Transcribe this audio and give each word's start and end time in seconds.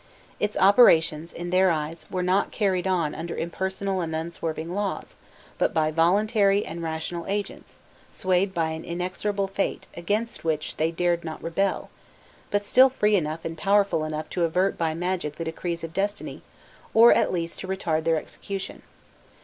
Its 0.39 0.57
operations, 0.57 1.31
in 1.31 1.51
their 1.51 1.69
eyes, 1.69 2.07
were 2.09 2.23
not 2.23 2.49
carried 2.49 2.87
on 2.87 3.13
under 3.13 3.37
impersonal 3.37 4.01
and 4.01 4.15
unswerving 4.15 4.73
laws, 4.73 5.15
but 5.59 5.75
by 5.75 5.91
voluntary 5.91 6.65
and 6.65 6.81
rational 6.81 7.27
agents, 7.27 7.73
swayed 8.11 8.51
by 8.51 8.71
an 8.71 8.83
inexorable 8.83 9.45
fate 9.47 9.85
against 9.95 10.43
which 10.43 10.77
they 10.77 10.89
dared 10.89 11.23
not 11.23 11.39
rebel, 11.43 11.91
but 12.49 12.65
still 12.65 12.89
free 12.89 13.15
enough 13.15 13.45
and 13.45 13.59
powerful 13.59 14.03
enough 14.03 14.27
to 14.27 14.43
avert 14.43 14.75
by 14.75 14.95
magic 14.95 15.35
the 15.35 15.43
decrees 15.43 15.83
of 15.83 15.93
destiny, 15.93 16.41
or 16.95 17.13
at 17.13 17.31
least 17.31 17.59
to 17.59 17.67
retard 17.67 18.03
their 18.03 18.17
execution. 18.17 18.81